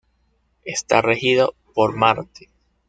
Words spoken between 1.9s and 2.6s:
Marte.